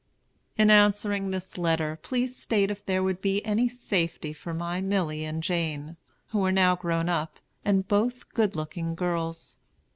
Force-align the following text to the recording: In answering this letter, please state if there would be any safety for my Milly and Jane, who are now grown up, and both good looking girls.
In 0.57 0.71
answering 0.71 1.29
this 1.29 1.59
letter, 1.59 1.99
please 2.01 2.35
state 2.35 2.71
if 2.71 2.83
there 2.83 3.03
would 3.03 3.21
be 3.21 3.45
any 3.45 3.69
safety 3.69 4.33
for 4.33 4.51
my 4.51 4.81
Milly 4.81 5.23
and 5.23 5.43
Jane, 5.43 5.95
who 6.29 6.43
are 6.43 6.51
now 6.51 6.75
grown 6.75 7.07
up, 7.07 7.37
and 7.63 7.87
both 7.87 8.33
good 8.33 8.55
looking 8.55 8.95
girls. 8.95 9.57